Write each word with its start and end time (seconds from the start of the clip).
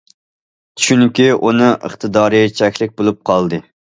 چۈنكى، 0.85 1.27
ئۇنىڭ 1.35 1.75
ئىقتىدارى 1.87 2.41
چەكلىك 2.61 2.97
بولۇپ 3.03 3.23
قالدى. 3.31 3.63